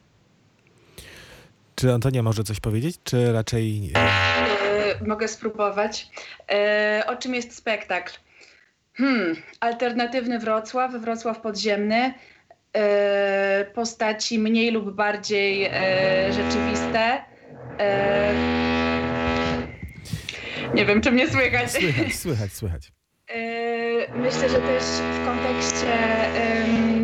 Czy 1.74 1.92
Antonia 1.92 2.22
może 2.22 2.44
coś 2.44 2.60
powiedzieć, 2.60 2.96
czy 3.04 3.32
raczej... 3.32 3.90
e, 3.96 4.44
E, 4.84 5.04
mogę 5.06 5.28
spróbować. 5.28 6.08
E, 6.50 7.04
o 7.06 7.16
czym 7.16 7.34
jest 7.34 7.56
spektakl? 7.56 8.12
Hmm, 8.94 9.36
alternatywny 9.60 10.38
Wrocław, 10.38 10.92
Wrocław 10.92 11.40
podziemny. 11.40 12.14
E, 12.76 13.64
postaci 13.74 14.38
mniej 14.38 14.70
lub 14.70 14.94
bardziej 14.94 15.70
rzeczywiste. 16.30 17.24
E, 20.74 20.76
nie 20.76 20.86
wiem, 20.86 21.00
czy 21.00 21.12
mnie 21.12 21.28
słychać. 21.28 21.70
Słychać, 21.70 22.14
słychać, 22.24 22.52
słychać. 22.52 22.92
Yy, 23.34 24.08
Myślę, 24.14 24.48
że 24.48 24.58
też 24.58 24.82
w 24.82 25.26
kontekście 25.26 25.86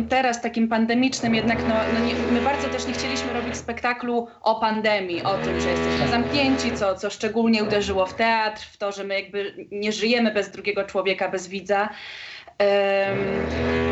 teraz 0.09 0.41
takim 0.41 0.67
pandemicznym 0.67 1.35
jednak 1.35 1.57
no, 1.67 1.75
no 1.93 2.05
nie, 2.05 2.13
my 2.31 2.41
bardzo 2.41 2.69
też 2.69 2.87
nie 2.87 2.93
chcieliśmy 2.93 3.33
robić 3.33 3.57
spektaklu 3.57 4.27
o 4.41 4.59
pandemii, 4.59 5.23
o 5.23 5.33
tym, 5.33 5.61
że 5.61 5.69
jesteśmy 5.69 6.07
zamknięci, 6.07 6.71
co, 6.71 6.95
co 6.95 7.09
szczególnie 7.09 7.63
uderzyło 7.63 8.05
w 8.05 8.13
teatr, 8.13 8.61
w 8.73 8.77
to, 8.77 8.91
że 8.91 9.03
my 9.03 9.21
jakby 9.21 9.67
nie 9.71 9.91
żyjemy 9.91 10.33
bez 10.33 10.51
drugiego 10.51 10.83
człowieka, 10.83 11.29
bez 11.29 11.47
widza. 11.47 11.89
Ym, 11.89 12.67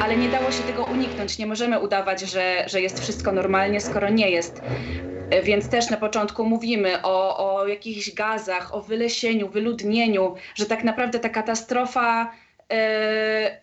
ale 0.03 0.17
nie 0.17 0.29
dało 0.29 0.51
się 0.51 0.63
tego 0.63 0.83
uniknąć. 0.83 1.38
Nie 1.38 1.48
możemy 1.48 1.79
udawać, 1.79 2.21
że, 2.21 2.63
że 2.67 2.81
jest 2.81 3.01
wszystko 3.01 3.31
normalnie, 3.31 3.81
skoro 3.81 4.09
nie 4.09 4.29
jest. 4.29 4.62
E, 5.29 5.41
Więc 5.41 5.69
też 5.69 5.89
na 5.89 5.98
początku 5.98 6.45
mówimy 6.45 7.01
o, 7.03 7.38
o 7.55 7.67
jakichś 7.67 8.13
gazach, 8.13 8.74
o 8.75 8.81
wylesieniu, 8.81 9.50
wyludnieniu, 9.50 10.36
że 10.55 10.65
tak 10.65 10.83
naprawdę 10.83 11.19
ta 11.19 11.29
katastrofa, 11.29 12.31
e, 12.71 13.57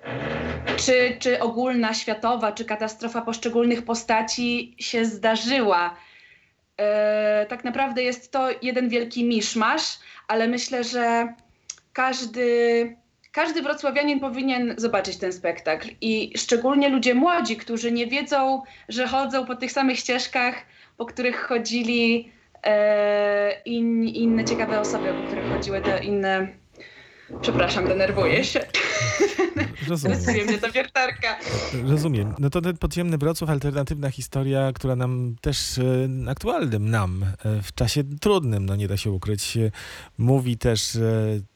czy, 0.77 1.17
czy 1.19 1.41
ogólna, 1.41 1.95
światowa, 1.95 2.53
czy 2.53 2.65
katastrofa 2.65 3.23
poszczególnych 3.23 3.85
postaci 3.85 4.77
się 4.79 5.05
zdarzyła. 5.05 5.97
E, 6.77 7.47
tak 7.49 7.65
naprawdę 7.65 8.03
jest 8.03 8.33
to 8.33 8.49
jeden 8.63 8.89
wielki 8.89 9.25
miszmasz, 9.25 9.99
ale 10.29 10.49
myślę, 10.49 10.85
że 10.85 11.35
każdy, 11.93 12.97
każdy 13.33 13.63
wrocławianin 13.63 14.21
powinien 14.21 14.75
zobaczyć 14.77 15.17
ten 15.17 15.33
spektakl. 15.33 15.89
I 16.01 16.33
szczególnie 16.37 16.89
ludzie 16.89 17.15
młodzi, 17.15 17.57
którzy 17.57 17.93
nie 17.93 18.07
wiedzą, 18.07 18.63
że 18.89 19.07
chodzą 19.07 19.47
po 19.47 19.57
tych 19.57 19.73
samych 19.73 19.99
ścieżkach, 19.99 20.55
po 20.97 21.07
których 21.07 21.37
chodzili 21.37 22.33
e, 22.63 23.63
in, 23.65 24.05
inne 24.05 24.45
ciekawe 24.45 24.81
osoby, 24.81 25.15
po 25.15 25.27
których 25.27 25.53
chodziły 25.53 25.81
te 25.81 26.05
inne. 26.05 26.49
Przepraszam, 27.41 27.89
denerwuję 27.89 28.45
się. 28.45 28.61
Rozumiem. 29.89 30.47
Mnie 30.47 30.59
ta 30.59 30.71
wiertarka. 30.71 31.37
Rozumiem. 31.85 32.35
No 32.39 32.51
to 32.51 32.61
ten 32.61 32.77
podziemny 32.77 33.19
Wrocław, 33.19 33.51
alternatywna 33.51 34.11
historia, 34.11 34.73
która 34.75 34.97
nam 34.97 35.37
też, 35.41 35.79
e, 35.79 35.85
aktualnym 36.31 36.91
nam, 36.91 37.23
e, 37.23 37.63
w 37.63 37.75
czasie 37.75 38.05
trudnym, 38.21 38.67
no 38.67 38.77
nie 38.77 38.89
da 38.89 38.97
się 38.97 39.11
ukryć, 39.11 39.59
mówi 40.19 40.59
też 40.59 40.99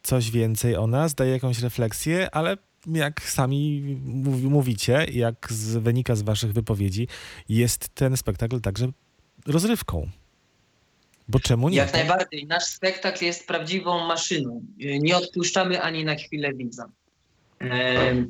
coś 0.02 0.30
więcej 0.30 0.76
o 0.76 0.86
nas, 0.86 1.14
daje 1.14 1.32
jakąś 1.32 1.58
refleksję, 1.58 2.34
ale 2.34 2.56
jak 2.86 3.22
sami 3.22 3.82
mów- 4.04 4.42
mówicie, 4.42 5.06
jak 5.12 5.52
z, 5.52 5.76
wynika 5.76 6.14
z 6.16 6.22
waszych 6.22 6.52
wypowiedzi, 6.52 7.08
jest 7.48 7.88
ten 7.88 8.16
spektakl 8.16 8.60
także 8.60 8.88
rozrywką. 9.46 10.08
Bo 11.28 11.40
czemu 11.40 11.68
nie? 11.68 11.76
Jak 11.76 11.92
najbardziej. 11.92 12.46
Nasz 12.46 12.64
spektakl 12.64 13.24
jest 13.24 13.46
prawdziwą 13.46 14.06
maszyną. 14.06 14.62
Y, 14.80 14.98
Nie 14.98 15.16
odpuszczamy 15.16 15.82
ani 15.82 16.04
na 16.04 16.14
chwilę 16.14 16.54
widza. 16.54 16.88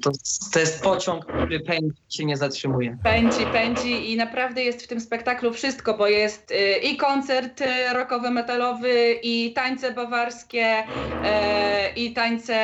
To, 0.03 0.11
to 0.53 0.59
jest 0.59 0.83
pociąg, 0.83 1.27
który 1.27 1.61
pędzi 1.61 1.97
się 2.09 2.25
nie 2.25 2.37
zatrzymuje. 2.37 2.99
Pędzi, 3.03 3.47
pędzi 3.53 4.13
i 4.13 4.17
naprawdę 4.17 4.63
jest 4.63 4.83
w 4.83 4.87
tym 4.87 5.01
spektaklu 5.01 5.53
wszystko, 5.53 5.95
bo 5.95 6.07
jest 6.07 6.51
y, 6.51 6.79
i 6.79 6.97
koncert 6.97 7.61
y, 7.61 7.93
rockowy, 7.95 8.31
metalowy, 8.31 9.19
i 9.23 9.53
tańce 9.53 9.93
bawarskie, 9.93 10.85
e, 11.25 11.93
i 11.97 12.13
tańce 12.13 12.55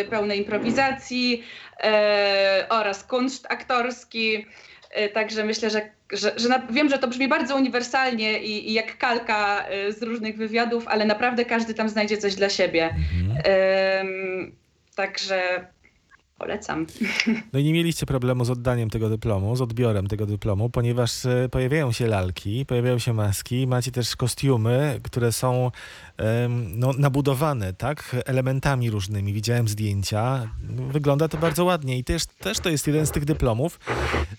y, 0.00 0.04
pełne 0.04 0.36
improwizacji 0.36 1.42
oraz 2.68 3.04
kunszt 3.04 3.46
aktorski. 3.50 4.46
E, 4.92 5.08
Także 5.08 5.44
myślę, 5.44 5.70
że, 5.70 5.90
że, 6.12 6.32
że 6.36 6.48
na, 6.48 6.66
wiem, 6.70 6.88
że 6.88 6.98
to 6.98 7.08
brzmi 7.08 7.28
bardzo 7.28 7.56
uniwersalnie 7.56 8.42
i, 8.42 8.70
i 8.70 8.72
jak 8.72 8.98
kalka 8.98 9.64
y, 9.88 9.92
z 9.92 10.02
różnych 10.02 10.36
wywiadów, 10.36 10.88
ale 10.88 11.04
naprawdę 11.04 11.44
każdy 11.44 11.74
tam 11.74 11.88
znajdzie 11.88 12.18
coś 12.18 12.34
dla 12.34 12.48
siebie. 12.48 12.84
Mhm. 12.84 13.42
Em, 13.44 14.52
Także 14.96 15.66
polecam. 16.42 16.86
No 17.52 17.58
i 17.58 17.64
nie 17.64 17.72
mieliście 17.72 18.06
problemu 18.06 18.44
z 18.44 18.50
oddaniem 18.50 18.90
tego 18.90 19.08
dyplomu, 19.08 19.56
z 19.56 19.60
odbiorem 19.60 20.06
tego 20.06 20.26
dyplomu, 20.26 20.70
ponieważ 20.70 21.26
e, 21.26 21.48
pojawiają 21.50 21.92
się 21.92 22.06
lalki, 22.06 22.66
pojawiają 22.66 22.98
się 22.98 23.12
maski, 23.12 23.66
macie 23.66 23.90
też 23.90 24.16
kostiumy, 24.16 25.00
które 25.02 25.32
są 25.32 25.70
no, 26.74 26.92
nabudowane, 26.98 27.72
tak, 27.72 28.16
elementami 28.26 28.90
różnymi. 28.90 29.32
Widziałem 29.32 29.68
zdjęcia, 29.68 30.50
wygląda 30.90 31.28
to 31.28 31.38
bardzo 31.38 31.64
ładnie 31.64 31.98
i 31.98 32.04
też, 32.04 32.26
też 32.26 32.58
to 32.58 32.70
jest 32.70 32.86
jeden 32.86 33.06
z 33.06 33.10
tych 33.10 33.24
dyplomów, 33.24 33.80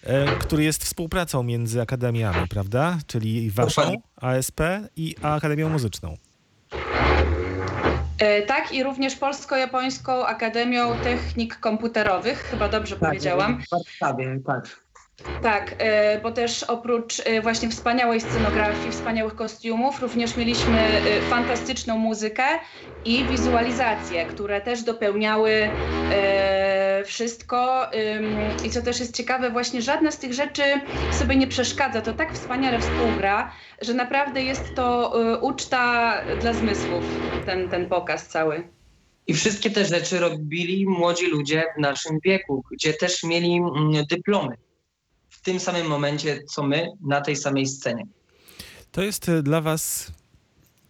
e, 0.04 0.26
który 0.26 0.64
jest 0.64 0.84
współpracą 0.84 1.44
między 1.44 1.82
akademiami, 1.82 2.48
prawda? 2.48 2.98
Czyli 3.08 3.52
waszą. 3.52 3.96
ASP 4.16 4.62
i 4.96 5.16
Akademią 5.22 5.70
Muzyczną. 5.70 6.18
E, 8.18 8.42
Tak, 8.42 8.74
i 8.74 8.84
również 8.84 9.16
Polsko-Japońską 9.16 10.26
Akademią 10.26 11.00
Technik 11.00 11.56
Komputerowych, 11.60 12.40
chyba 12.40 12.70
dobrze 12.70 12.96
powiedziałam. 12.96 13.62
W 13.62 13.70
Warszawie, 13.70 14.40
tak. 14.46 14.84
Tak, 15.42 15.76
e, 15.78 16.22
bo 16.22 16.32
też 16.32 16.64
oprócz 16.64 17.22
e, 17.26 17.42
właśnie 17.42 17.70
wspaniałej 17.70 18.22
scenografii, 18.22 18.92
wspaniałych 18.92 19.36
kostiumów, 19.36 20.02
również 20.02 20.38
mieliśmy 20.38 21.02
fantastyczną 21.22 21.98
muzykę 21.98 22.44
i 23.06 23.28
wizualizacje, 23.28 24.26
które 24.26 24.62
też 24.62 24.84
dopełniały 24.84 25.72
wszystko. 27.04 27.88
I 28.66 28.70
co 28.70 28.82
też 28.82 29.00
jest 29.00 29.16
ciekawe, 29.16 29.52
właśnie 29.52 29.82
żadna 29.82 30.12
z 30.12 30.18
tych 30.18 30.34
rzeczy 30.34 30.64
sobie 31.12 31.36
nie 31.36 31.48
przeszkadza. 31.48 32.02
To 32.02 32.14
tak 32.14 32.34
wspaniale 32.34 32.80
współgra, 32.80 33.52
że 33.82 33.94
naprawdę 33.94 34.44
jest 34.44 34.76
to 34.76 35.14
e, 35.34 35.40
uczta 35.40 36.14
dla 36.42 36.54
zmysłów, 36.54 37.04
ten, 37.46 37.70
ten 37.70 37.90
pokaz 37.90 38.28
cały. 38.28 38.68
I 39.28 39.34
wszystkie 39.34 39.70
te 39.70 39.86
rzeczy 39.86 40.20
robili 40.20 40.86
młodzi 40.86 41.28
ludzie 41.28 41.64
w 41.78 41.82
naszym 41.82 42.20
wieku, 42.24 42.64
gdzie 42.72 42.94
też 42.94 43.24
mieli 43.24 43.58
mm, 43.58 44.06
dyplomy. 44.10 44.56
W 45.30 45.42
tym 45.42 45.60
samym 45.60 45.88
momencie, 45.88 46.44
co 46.44 46.64
my, 46.64 46.88
na 47.02 47.22
tej 47.22 47.36
samej 47.36 47.66
scenie. 47.66 48.06
To 48.92 49.02
jest 49.02 49.30
e, 49.30 49.44
dla 49.44 49.62
was 49.62 50.12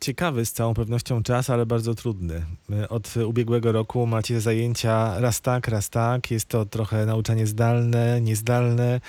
ciekawy 0.03 0.45
z 0.45 0.51
całą 0.53 0.73
pewnością 0.73 1.23
czas, 1.23 1.49
ale 1.49 1.65
bardzo 1.65 1.95
trudny. 1.95 2.45
Od 2.89 3.17
ubiegłego 3.17 3.71
roku 3.71 4.07
macie 4.07 4.41
zajęcia 4.41 5.19
raz 5.19 5.41
tak, 5.41 5.67
raz 5.67 5.89
tak. 5.89 6.31
Jest 6.31 6.45
to 6.45 6.65
trochę 6.65 7.05
nauczanie 7.05 7.47
zdalne, 7.47 8.21
niezdalne. 8.21 9.01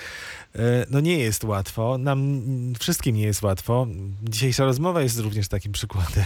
E, 0.55 0.87
No 0.91 1.01
nie 1.01 1.19
jest 1.19 1.45
łatwo. 1.45 1.99
Nam 1.99 2.43
wszystkim 2.81 3.17
nie 3.17 3.23
jest 3.23 3.43
łatwo. 3.43 3.87
Dzisiejsza 4.23 4.65
rozmowa 4.65 5.03
jest 5.03 5.19
również 5.19 5.49
takim 5.49 5.73
przykładem 5.73 6.25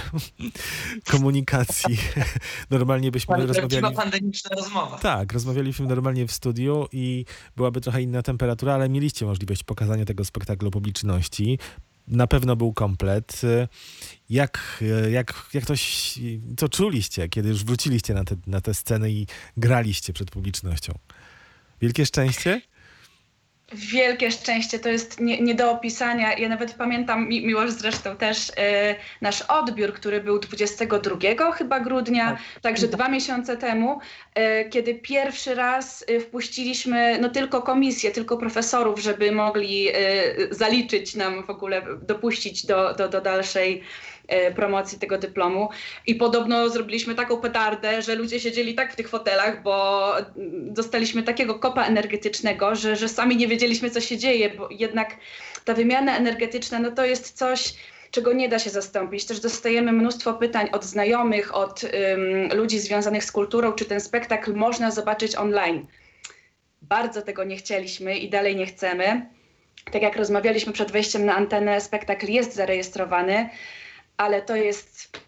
komunikacji. 1.13 1.99
Normalnie 2.71 3.11
byśmy 3.11 3.35
Prawdziwa 3.37 3.61
rozmawiali... 3.61 3.97
pandemiczna 3.97 4.51
rozmowa. 4.57 4.99
Tak, 4.99 5.33
rozmawialiśmy 5.33 5.87
normalnie 5.87 6.27
w 6.27 6.33
studiu 6.33 6.87
i 6.93 7.25
byłaby 7.57 7.81
trochę 7.81 8.03
inna 8.03 8.23
temperatura, 8.23 8.75
ale 8.75 8.89
mieliście 8.89 9.27
możliwość 9.27 9.65
pokazania 9.65 10.05
tego 10.05 10.25
spektaklu 10.25 10.71
publiczności. 10.71 11.59
Na 12.09 12.27
pewno 12.27 12.57
był 12.57 12.73
komplet. 12.73 13.41
Jak, 14.31 14.85
jak, 15.11 15.47
jak 15.55 15.67
to, 15.67 15.75
co 16.57 16.69
czuliście, 16.69 17.29
kiedy 17.29 17.49
już 17.49 17.65
wróciliście 17.65 18.15
na 18.15 18.25
te, 18.25 18.37
na 18.47 18.61
tę 18.61 18.75
scenę 18.75 19.11
i 19.11 19.27
graliście 19.57 20.13
przed 20.13 20.31
publicznością? 20.31 20.99
Wielkie 21.81 22.07
szczęście? 22.07 22.61
Wielkie 23.73 24.31
szczęście, 24.31 24.79
to 24.79 24.89
jest 24.89 25.21
nie, 25.21 25.41
nie 25.41 25.55
do 25.55 25.71
opisania. 25.71 26.39
Ja 26.39 26.49
nawet 26.49 26.75
pamiętam, 26.75 27.29
Mi- 27.29 27.47
Miłosz 27.47 27.71
zresztą 27.71 28.17
też, 28.17 28.53
e, 28.57 28.95
nasz 29.21 29.43
odbiór, 29.43 29.93
który 29.93 30.21
był 30.21 30.39
22 30.39 31.53
chyba 31.53 31.81
grudnia, 31.81 32.39
także 32.63 32.89
dwa 32.89 33.09
miesiące 33.09 33.57
temu, 33.57 33.99
e, 34.35 34.65
kiedy 34.65 34.95
pierwszy 34.95 35.55
raz 35.55 36.05
e, 36.09 36.21
wpuściliśmy 36.21 37.19
no 37.21 37.29
tylko 37.29 37.63
komisję, 37.63 38.11
tylko 38.11 38.37
profesorów, 38.37 39.01
żeby 39.01 39.33
mogli 39.33 39.89
e, 39.89 39.95
zaliczyć 40.51 41.15
nam 41.15 41.47
w 41.47 41.51
ogóle, 41.51 41.83
dopuścić 42.03 42.67
do, 42.67 42.95
do, 42.95 43.09
do 43.09 43.21
dalszej 43.21 43.83
promocji 44.55 44.99
tego 44.99 45.19
dyplomu. 45.19 45.69
I 46.07 46.15
podobno 46.15 46.69
zrobiliśmy 46.69 47.15
taką 47.15 47.41
petardę, 47.41 48.03
że 48.03 48.15
ludzie 48.15 48.41
siedzieli 48.41 48.75
tak 48.75 48.93
w 48.93 48.97
tych 48.97 49.09
fotelach, 49.09 49.63
bo 49.63 50.13
dostaliśmy 50.63 51.23
takiego 51.23 51.55
kopa 51.55 51.85
energetycznego, 51.85 52.75
że, 52.75 52.97
że 52.97 53.09
sami 53.09 53.37
nie 53.37 53.49
wiedzieliśmy, 53.49 53.91
co 53.91 54.01
się 54.01 54.19
dzieje, 54.19 54.51
bo 54.51 54.69
jednak 54.71 55.17
ta 55.65 55.75
wymiana 55.75 56.17
energetyczna, 56.17 56.79
no 56.79 56.91
to 56.91 57.05
jest 57.05 57.33
coś, 57.33 57.75
czego 58.11 58.33
nie 58.33 58.49
da 58.49 58.59
się 58.59 58.71
zastąpić. 58.71 59.25
Też 59.25 59.41
dostajemy 59.41 59.93
mnóstwo 59.93 60.35
pytań 60.35 60.69
od 60.73 60.85
znajomych, 60.85 61.55
od 61.55 61.85
ym, 61.85 62.49
ludzi 62.53 62.79
związanych 62.79 63.25
z 63.25 63.33
kulturą, 63.33 63.73
czy 63.73 63.85
ten 63.85 64.01
spektakl 64.01 64.55
można 64.55 64.91
zobaczyć 64.91 65.37
online. 65.37 65.87
Bardzo 66.83 67.23
tego 67.23 67.45
nie 67.45 67.57
chcieliśmy 67.57 68.19
i 68.19 68.31
dalej 68.31 68.57
nie 68.57 68.67
chcemy. 68.67 69.27
Tak 69.93 70.03
jak 70.03 70.17
rozmawialiśmy 70.17 70.73
przed 70.73 70.91
wejściem 70.93 71.27
na 71.27 71.35
antenę, 71.35 71.81
spektakl 71.81 72.27
jest 72.27 72.55
zarejestrowany, 72.55 73.49
ale 74.19 74.43
to 74.43 74.57
jest 74.57 75.19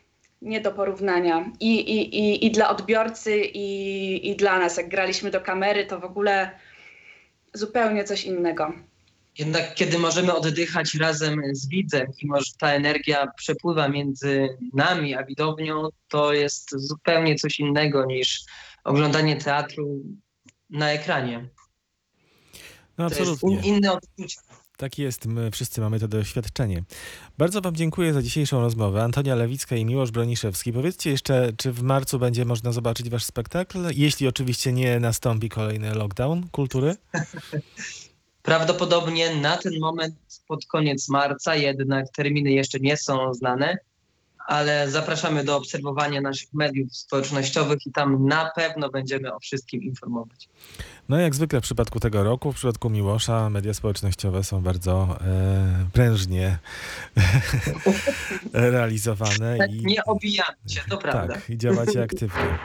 nie 0.43 0.61
do 0.61 0.73
porównania. 0.73 1.53
I, 1.61 1.81
i, 1.81 2.19
i, 2.19 2.47
i 2.47 2.51
dla 2.51 2.71
odbiorcy, 2.71 3.37
i, 3.45 4.31
i 4.31 4.37
dla 4.37 4.59
nas. 4.59 4.77
Jak 4.77 4.89
graliśmy 4.89 5.31
do 5.31 5.41
kamery, 5.41 5.87
to 5.87 6.01
w 6.01 6.05
ogóle 6.05 6.51
zupełnie 7.55 8.05
coś 8.05 8.25
innego. 8.25 8.73
Jednak 9.39 9.75
kiedy 9.75 9.99
możemy 9.99 10.35
oddychać 10.35 10.95
razem 10.95 11.41
z 11.53 11.69
widzem 11.69 12.07
i 12.23 12.27
może 12.27 12.53
ta 12.59 12.73
energia 12.73 13.27
przepływa 13.37 13.89
między 13.89 14.49
nami 14.75 15.15
a 15.15 15.25
widownią, 15.25 15.89
to 16.09 16.33
jest 16.33 16.71
zupełnie 16.71 17.35
coś 17.35 17.61
innego 17.61 18.05
niż 18.05 18.45
oglądanie 18.85 19.37
teatru 19.37 19.99
na 20.71 20.93
ekranie. 20.93 21.49
No 22.99 23.11
To 23.11 23.19
jest 23.19 23.33
absolutnie. 23.33 23.69
in, 23.69 23.75
inne 23.75 23.93
odczucie. 23.93 24.41
Tak 24.81 24.99
jest, 24.99 25.27
my 25.27 25.51
wszyscy 25.51 25.81
mamy 25.81 26.01
to 26.01 26.09
doświadczenie. 26.09 26.83
Bardzo 27.39 27.61
Wam 27.61 27.77
dziękuję 27.77 28.13
za 28.13 28.23
dzisiejszą 28.23 28.61
rozmowę. 28.61 29.03
Antonia 29.03 29.35
Lewicka 29.35 29.77
i 29.77 29.85
Miłosz 29.85 30.11
Broniszewski. 30.11 30.73
Powiedzcie 30.73 31.11
jeszcze, 31.11 31.53
czy 31.57 31.73
w 31.73 31.83
marcu 31.83 32.19
będzie 32.19 32.45
można 32.45 32.73
zobaczyć 32.73 33.11
Wasz 33.11 33.25
spektakl? 33.25 33.79
Jeśli 33.95 34.29
oczywiście 34.29 34.73
nie 34.73 35.01
nastąpi 35.01 35.49
kolejny 35.49 35.95
lockdown 35.95 36.49
kultury. 36.49 36.97
Prawdopodobnie 38.43 39.35
na 39.35 39.57
ten 39.57 39.73
moment 39.81 40.15
pod 40.49 40.67
koniec 40.67 41.09
marca, 41.09 41.57
jednak 41.57 42.07
terminy 42.17 42.51
jeszcze 42.51 42.81
nie 42.81 42.97
są 42.97 43.35
znane, 43.35 43.79
ale 44.51 44.91
zapraszamy 44.91 45.45
do 45.45 45.57
obserwowania 45.57 46.21
naszych 46.21 46.49
mediów 46.55 46.97
społecznościowych 46.97 47.87
i 47.87 47.93
tam 47.93 48.27
na 48.27 48.51
pewno 48.57 48.89
będziemy 48.89 49.35
o 49.35 49.39
wszystkim 49.39 49.83
informować. 49.83 50.49
No 51.09 51.19
jak 51.19 51.35
zwykle 51.35 51.61
w 51.61 51.63
przypadku 51.63 52.01
tego 52.01 52.25
roku, 52.25 52.53
w 52.53 52.57
przypadku 52.57 52.91
Miłosza, 52.91 53.51
media 53.51 53.75
społecznościowe 53.75 54.45
są 54.45 54.63
bardzo 54.63 55.19
e, 55.21 55.87
prężnie 55.93 56.59
realizowane. 58.53 59.59
Tak, 59.59 59.73
I, 59.73 59.87
nie 59.87 60.05
obijamy 60.05 60.57
się, 60.69 60.81
to 60.91 60.99
prawda. 60.99 61.35
tak, 61.35 61.51
i 61.51 61.59
działacie 61.59 62.03
aktywnie. 62.03 62.59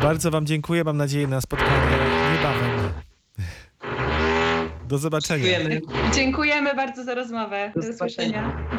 Bardzo 0.00 0.30
Wam 0.30 0.46
dziękuję. 0.46 0.84
Mam 0.84 0.96
nadzieję 0.96 1.26
na 1.26 1.40
spotkanie 1.40 1.96
niebawem. 2.34 2.92
Do 4.88 4.98
zobaczenia. 4.98 5.44
Dziękujemy. 5.44 5.80
Dziękujemy 6.14 6.74
bardzo 6.74 7.04
za 7.04 7.14
rozmowę. 7.14 7.72
Do 7.74 7.82
Do 7.82 7.88
usłyszenia. 7.88 8.66